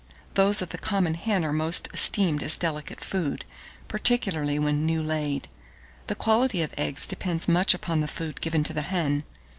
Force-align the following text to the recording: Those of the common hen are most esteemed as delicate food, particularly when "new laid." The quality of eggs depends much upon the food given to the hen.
Those 0.33 0.63
of 0.63 0.69
the 0.69 0.79
common 0.79 1.13
hen 1.13 1.45
are 1.45 1.53
most 1.53 1.87
esteemed 1.93 2.41
as 2.41 2.57
delicate 2.57 3.01
food, 3.01 3.45
particularly 3.87 4.57
when 4.57 4.83
"new 4.83 4.99
laid." 5.03 5.47
The 6.07 6.15
quality 6.15 6.63
of 6.63 6.73
eggs 6.75 7.05
depends 7.05 7.47
much 7.47 7.75
upon 7.75 7.99
the 7.99 8.07
food 8.07 8.41
given 8.41 8.63
to 8.63 8.73
the 8.73 8.81
hen. 8.81 9.23